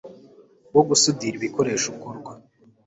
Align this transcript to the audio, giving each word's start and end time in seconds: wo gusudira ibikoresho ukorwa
wo 0.73 0.81
gusudira 0.89 1.33
ibikoresho 1.37 1.87
ukorwa 1.93 2.31